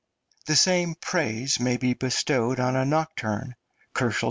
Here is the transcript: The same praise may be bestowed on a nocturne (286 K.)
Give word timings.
The 0.47 0.55
same 0.55 0.95
praise 0.95 1.59
may 1.59 1.77
be 1.77 1.93
bestowed 1.93 2.59
on 2.59 2.75
a 2.75 2.85
nocturne 2.85 3.53
(286 3.93 3.93
K.) 3.93 4.15